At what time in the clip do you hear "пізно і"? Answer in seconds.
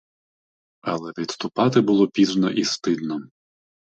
2.07-2.63